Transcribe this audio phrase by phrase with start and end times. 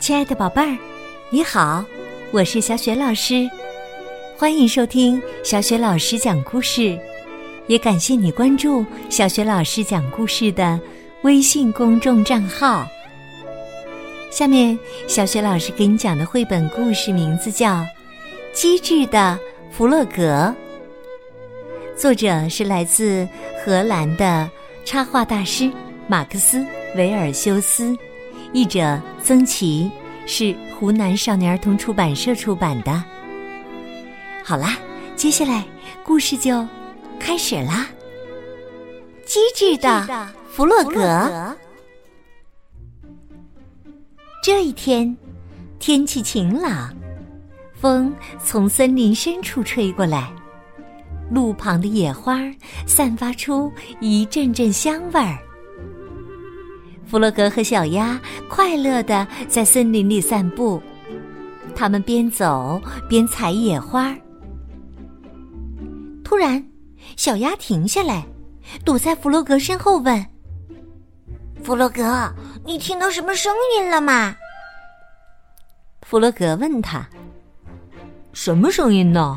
[0.00, 0.78] 亲爱的宝贝儿，
[1.28, 1.84] 你好，
[2.30, 3.46] 我是小雪老师，
[4.34, 6.98] 欢迎收听小雪老师讲故事，
[7.66, 10.80] 也感谢你关注小雪老师讲故事的
[11.20, 12.86] 微信公众账号。
[14.30, 14.76] 下面，
[15.06, 17.74] 小雪老师给你讲的绘本故事名字叫
[18.54, 19.38] 《机智的
[19.70, 20.54] 弗洛格》，
[22.00, 23.28] 作者是来自
[23.62, 24.50] 荷兰的
[24.82, 25.70] 插画大师
[26.08, 26.64] 马克思。
[26.96, 27.96] 维尔修斯，
[28.52, 29.90] 译者曾琦，
[30.26, 33.02] 是湖南少年儿童出版社出版的。
[34.44, 34.76] 好啦，
[35.14, 35.64] 接下来
[36.02, 36.66] 故事就
[37.18, 37.86] 开始啦。
[39.24, 41.56] 机智的弗洛格。
[44.42, 45.16] 这一天，
[45.78, 46.92] 天气晴朗，
[47.74, 48.12] 风
[48.42, 50.32] 从森林深处吹过来，
[51.30, 52.40] 路旁的野花
[52.86, 53.70] 散发出
[54.00, 55.38] 一阵阵香味儿。
[57.10, 60.80] 弗洛格和小鸭快乐的在森林里散步，
[61.74, 64.14] 他们边走边采野花。
[66.22, 66.64] 突然，
[67.16, 68.24] 小鸭停下来，
[68.84, 70.24] 躲在弗洛格身后问
[71.64, 72.32] ：“弗洛格，
[72.64, 74.36] 你听到什么声音了吗？”
[76.06, 77.04] 弗洛格问他
[78.32, 79.36] ：“什么声音呢？”“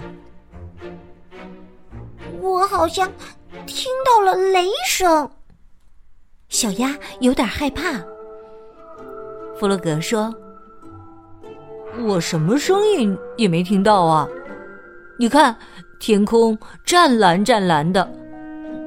[2.39, 3.11] 我好像
[3.65, 5.27] 听到了雷声。”
[6.53, 7.93] 小鸭有点害怕。
[9.55, 10.31] 弗洛格说
[12.05, 14.27] ：“我什么声音也没听到啊！
[15.17, 15.55] 你看，
[15.99, 18.07] 天空湛蓝湛蓝的，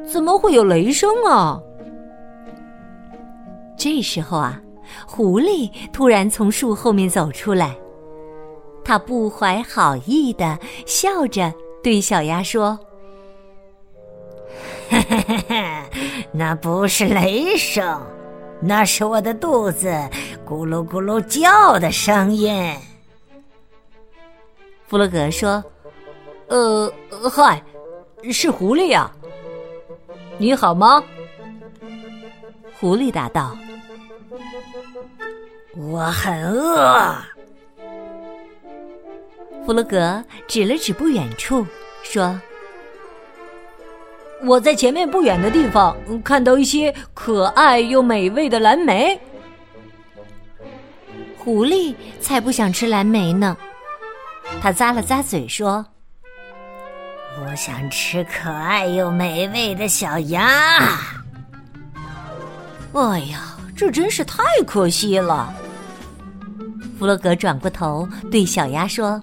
[0.08, 1.60] 怎么会有雷声啊？”
[3.76, 4.62] 这时候啊，
[5.04, 7.76] 狐狸突然从树后面走出来，
[8.84, 10.56] 他不怀好意的
[10.86, 12.78] 笑着对小鸭说。
[14.88, 15.90] 嘿嘿嘿嘿，
[16.32, 18.00] 那不是雷声，
[18.60, 19.88] 那是我的肚子
[20.46, 22.74] 咕噜咕噜叫的声音。
[24.86, 25.62] 弗洛格说
[26.48, 26.92] ：“呃，
[27.30, 27.62] 嗨，
[28.32, 29.10] 是狐狸呀，
[30.38, 31.02] 你好吗？”
[32.78, 33.56] 狐狸答道
[35.76, 37.14] ：“我很饿。”
[39.66, 41.66] 弗洛格指了指不远处，
[42.04, 42.40] 说。
[44.44, 49.18] 我在前面不远的地方看到一些可爱又美味的蓝莓。
[51.36, 53.56] 狐狸才不想吃蓝莓呢，
[54.60, 55.84] 他咂了咂嘴说
[57.40, 60.80] ：“我想吃可爱又美味的小鸭。”
[62.92, 65.54] 哎呀，这真是太可惜了。
[66.98, 69.20] 弗洛格转过头对小鸭说：“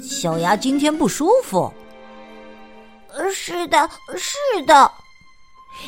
[0.00, 1.72] 小鸭今天不舒服。”
[3.32, 4.90] 是的，是的。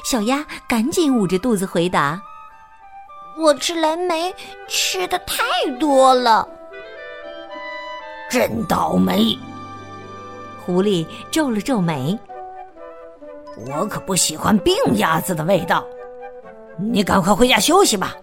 [0.05, 2.21] 小鸭赶紧捂着肚子回答
[3.39, 4.35] ：“我吃蓝莓
[4.69, 5.43] 吃的太
[5.79, 6.49] 多了，
[8.31, 9.37] 真倒霉。”
[10.65, 12.19] 狐狸皱了皱眉
[13.69, 15.85] ：“我可不喜欢病鸭子的味道。
[16.79, 18.15] 你赶快回家休息吧，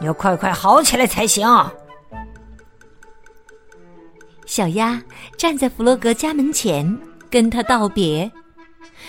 [0.00, 1.48] 要快快好起来才行。”
[4.46, 5.02] 小鸭
[5.38, 7.13] 站在弗洛格家门前。
[7.34, 8.30] 跟他道别，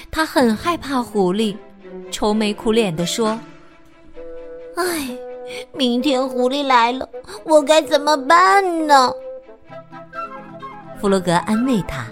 [0.09, 1.55] 他很害怕狐狸，
[2.09, 3.39] 愁眉苦脸的说
[4.75, 5.15] ：“哎，
[5.73, 7.07] 明天狐狸来了，
[7.43, 9.13] 我该怎么办呢？”
[10.99, 12.07] 弗洛格安慰他：“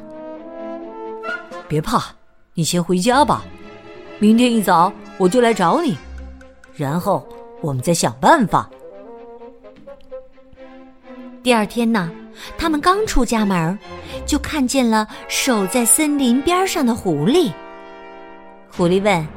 [1.67, 2.13] 别怕，
[2.53, 3.43] 你先回家吧，
[4.19, 5.97] 明天一早我就来找你，
[6.75, 7.27] 然后
[7.59, 8.69] 我们再想办法。”
[11.41, 12.11] 第二天呢，
[12.57, 13.77] 他们刚出家门，
[14.25, 17.51] 就看见了守在森林边上的狐狸。
[18.71, 19.27] 狐狸问：“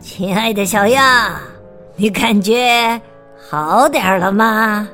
[0.00, 1.40] 亲爱的小鸭，
[1.96, 3.00] 你感觉
[3.50, 4.88] 好点了吗？”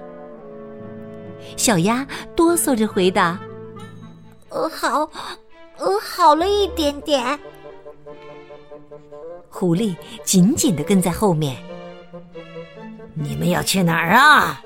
[1.56, 3.38] 小鸭哆嗦着回答
[4.50, 5.10] ：“呃，好，
[5.78, 7.38] 呃，好了一点点。”
[9.50, 11.56] 狐狸紧紧的跟在后面。
[13.14, 14.62] 你们要去哪儿啊？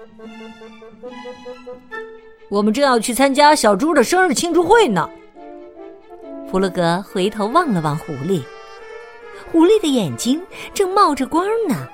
[2.53, 5.09] 我们正要去参加小猪的生日庆祝会呢。
[6.51, 8.43] 弗洛格回头望了望狐狸，
[9.51, 10.39] 狐狸的眼睛
[10.75, 11.89] 正冒着光呢。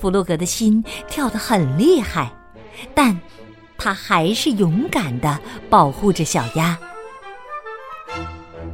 [0.00, 2.32] 弗洛格的心跳得很厉害，
[2.94, 3.20] 但
[3.76, 5.38] 他还是勇敢的
[5.68, 6.78] 保护着小鸭。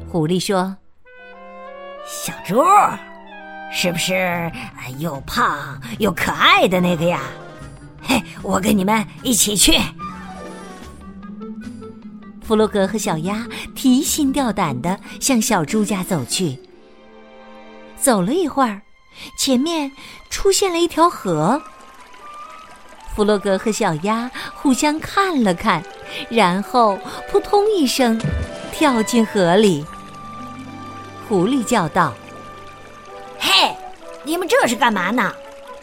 [0.08, 0.76] 狐狸说
[2.06, 2.62] ：“小猪，
[3.72, 4.48] 是不是
[4.98, 7.22] 又胖又可爱的那个呀？
[8.00, 9.76] 嘿，我跟你们一起去。”
[12.50, 16.58] 弗洛格和小鸭提心吊胆的向小猪家走去。
[17.96, 18.82] 走了一会儿，
[19.38, 19.92] 前面
[20.30, 21.62] 出现了一条河。
[23.14, 25.80] 弗洛格和小鸭互相看了看，
[26.28, 26.98] 然后
[27.30, 28.20] 扑通一声
[28.72, 29.86] 跳进河里。
[31.28, 32.12] 狐狸叫道
[33.38, 33.72] ：“嘿，
[34.24, 35.32] 你们这是干嘛呢？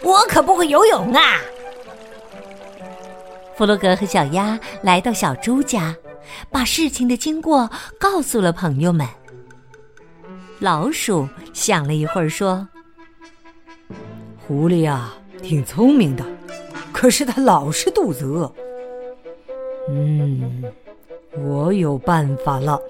[0.04, 1.38] 我可不会游泳啊！”
[3.56, 5.96] 弗洛格和小鸭来到小猪家，
[6.52, 7.70] 把事情的经过
[8.00, 9.08] 告诉了朋友们。
[10.60, 12.68] 老鼠想了一会儿，说
[14.38, 16.26] ：“狐狸啊，挺聪明的。”
[16.92, 18.52] 可是它老是肚子饿。
[19.88, 20.64] 嗯，
[21.38, 22.82] 我有办法了。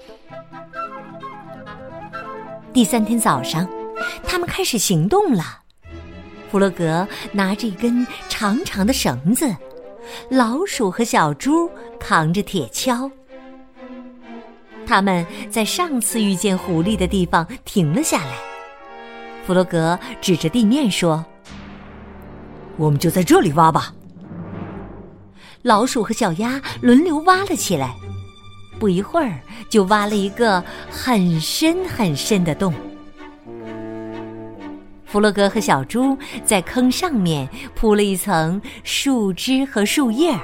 [2.72, 3.68] 第三天早上，
[4.24, 5.44] 他们开始行动了。
[6.50, 9.54] 弗洛格拿着一根长长的绳子，
[10.30, 11.70] 老鼠和小猪
[12.00, 13.10] 扛着铁锹。
[14.88, 18.32] 他们在上次遇见狐狸的地方停了下来。
[19.46, 21.22] 弗洛格指着地面说
[22.78, 23.92] ：“我们就在这里挖吧。”
[25.60, 27.94] 老鼠和小鸭轮流挖了起来，
[28.78, 29.38] 不一会儿
[29.68, 32.72] 就挖了一个很深很深的洞。
[35.04, 40.34] 弗洛格和小猪在坑上面铺了一层树枝和树叶。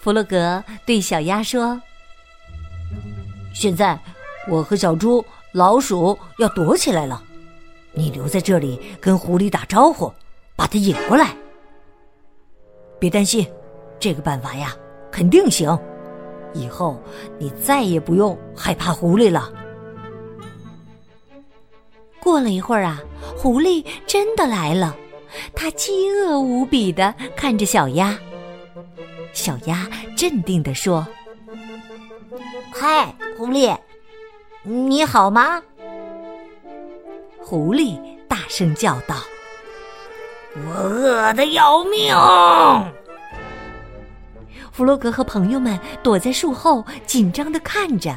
[0.00, 1.80] 弗洛格对小鸭说
[3.52, 3.98] ：“现在
[4.48, 7.22] 我和小猪、老鼠要躲起来了，
[7.92, 10.12] 你留在这里跟狐狸打招呼，
[10.56, 11.36] 把它引过来。
[12.98, 13.46] 别担心。”
[14.00, 14.74] 这个办法呀，
[15.12, 15.78] 肯定行。
[16.54, 16.98] 以后
[17.38, 19.52] 你再也不用害怕狐狸了。
[22.18, 22.98] 过了一会儿啊，
[23.36, 24.96] 狐狸真的来了，
[25.54, 28.18] 它饥饿无比的看着小鸭。
[29.34, 29.86] 小鸭
[30.16, 31.06] 镇定的说
[32.80, 33.76] ：“嗨，狐狸，
[34.62, 35.60] 你好吗？”
[37.38, 39.16] 狐狸大声叫道
[40.56, 42.16] ：“我饿得要命。”
[44.72, 48.16] 弗洛格和朋友们躲在树后，紧张的看着。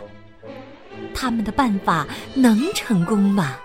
[1.14, 3.58] 他们的办法能成功吗？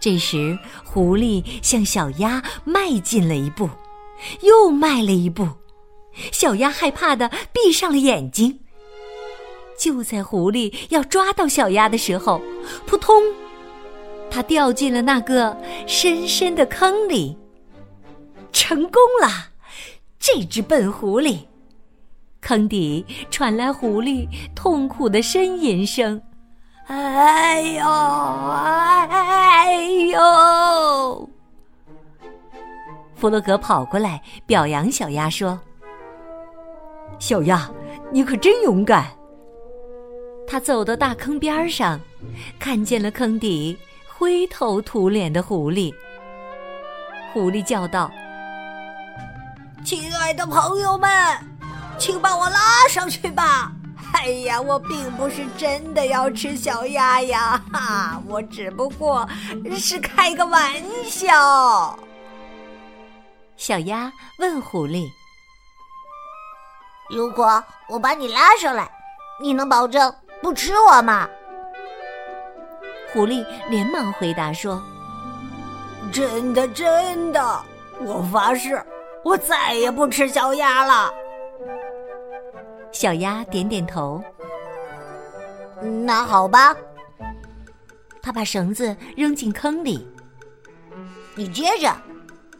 [0.00, 3.68] 这时，狐狸向小鸭迈进了一步，
[4.40, 5.46] 又迈了一步。
[6.32, 8.60] 小鸭害怕的闭上了眼睛。
[9.78, 12.40] 就在狐狸要抓到小鸭的时候，
[12.86, 13.22] 扑通，
[14.30, 15.56] 它掉进了那个
[15.86, 17.36] 深深的坑里。
[18.52, 19.28] 成功了！
[20.18, 21.38] 这只笨狐狸，
[22.40, 26.20] 坑底传来狐狸痛苦的呻吟声
[26.88, 27.84] ：“哎呦，
[29.08, 31.30] 哎呦！”
[33.14, 35.60] 弗洛格跑过来表扬小鸭说
[37.18, 37.70] ：“小鸭，
[38.12, 39.06] 你可真勇敢。”
[40.46, 42.00] 他走到大坑边上，
[42.58, 45.94] 看见了坑底灰头土脸的狐狸。
[47.32, 48.10] 狐狸叫道。
[49.84, 51.10] 亲爱的朋友们，
[51.98, 53.72] 请把我拉上去吧！
[54.14, 59.28] 哎呀，我并不是真的要吃小鸭呀，哈，我只不过
[59.76, 60.72] 是开个玩
[61.04, 61.98] 笑。
[63.56, 65.06] 小鸭问狐狸
[67.08, 68.90] ：“如果我把你拉上来，
[69.40, 71.28] 你能保证不吃我吗？”
[73.12, 74.82] 狐狸连忙回答说
[76.12, 77.62] ：“真的，真的，
[78.00, 78.82] 我发誓。”
[79.24, 81.12] 我再也不吃小鸭了。
[82.92, 84.22] 小鸭点点头。
[86.06, 86.74] 那好吧。
[88.22, 90.06] 他把绳子扔进坑里。
[91.34, 91.94] 你接着，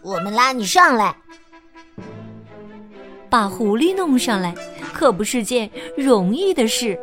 [0.02, 1.16] 我们拉你上来。
[3.30, 4.54] 把狐狸弄上来
[4.92, 6.98] 可不是件容易的事。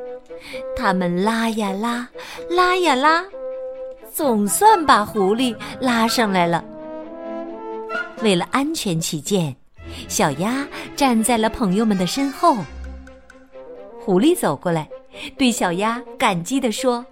[0.75, 2.07] 他们拉呀拉，
[2.49, 3.23] 拉呀拉，
[4.13, 6.63] 总算把狐狸拉上来了。
[8.21, 9.55] 为了安全起见，
[10.07, 12.55] 小鸭站在了朋友们的身后。
[13.99, 14.87] 狐狸走过来，
[15.37, 17.03] 对小鸭感激地说：“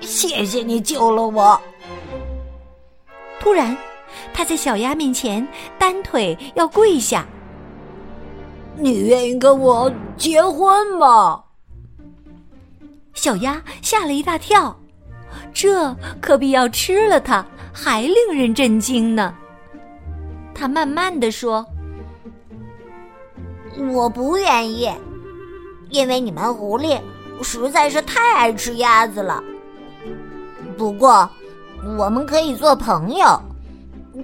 [0.00, 1.60] 谢谢你救了我。”
[3.38, 3.76] 突然，
[4.34, 5.46] 他在小鸭面前
[5.78, 7.24] 单腿要跪下
[8.78, 11.42] ：“你愿意跟我结婚吗？”
[13.14, 14.74] 小鸭吓了一大跳，
[15.52, 19.34] 这可比要吃了它还令人震惊呢。
[20.54, 21.66] 他慢慢的说
[23.92, 24.90] ：“我不愿意，
[25.90, 27.00] 因为你们狐狸
[27.42, 29.42] 实在是太爱吃鸭子了。
[30.76, 31.28] 不过，
[31.96, 33.40] 我们可以做朋友，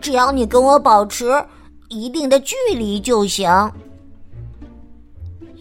[0.00, 1.44] 只要你跟我保持
[1.88, 3.50] 一定的距离就行。”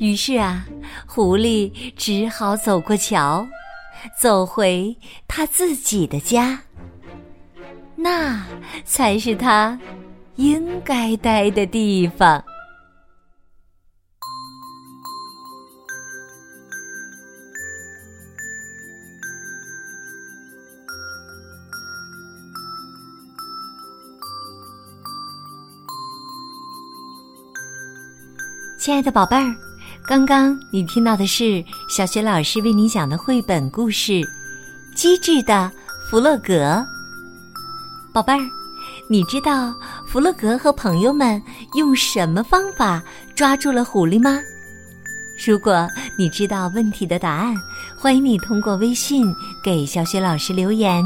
[0.04, 0.66] 于是啊，
[1.08, 3.48] 狐狸只好走过桥，
[4.20, 4.94] 走回
[5.30, 6.60] 他自己的家。
[7.96, 8.46] 那
[8.84, 9.80] 才是他
[10.36, 12.44] 应该待的地方。
[28.78, 29.56] 亲爱的宝贝儿，
[30.06, 34.12] 刚刚你听到的是小学老师为你讲的绘本故事
[34.94, 35.72] 《机智的
[36.10, 36.54] 弗洛格》。
[38.14, 38.42] 宝贝儿，
[39.08, 39.74] 你知道
[40.06, 41.42] 弗洛格和朋友们
[41.76, 43.02] 用什么方法
[43.34, 44.42] 抓住了狐狸吗？
[45.48, 47.56] 如果你知道问题的答案，
[47.98, 49.34] 欢迎你通过微信
[49.64, 51.02] 给小雪老师留言。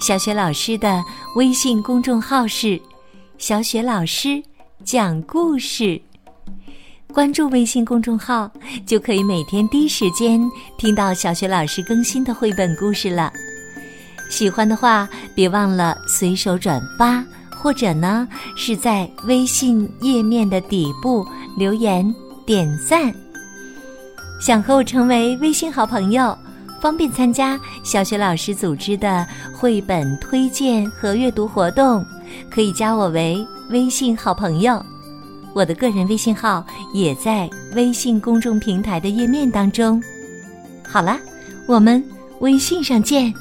[0.00, 1.04] 小雪老师的
[1.36, 2.80] 微信公众号是
[3.36, 4.42] “小雪老师
[4.84, 6.00] 讲故事”。
[7.12, 8.50] 关注微信公众号，
[8.86, 10.40] 就可以每天第一时间
[10.78, 13.30] 听到小学老师更新的绘本故事了。
[14.30, 17.22] 喜欢的话，别忘了随手转发，
[17.54, 18.26] 或者呢
[18.56, 22.02] 是在微信页面的底部留言
[22.46, 23.12] 点赞。
[24.40, 26.36] 想和我成为微信好朋友，
[26.80, 32.02] 方便参加小学老师组织的绘本推荐和阅读活动，
[32.50, 34.82] 可以加我为微信好朋友。
[35.54, 40.02] 我的个人微信号也在微信公众平台的页面当中。
[40.86, 41.18] 好了，
[41.66, 42.02] 我们
[42.40, 43.32] 微信上见。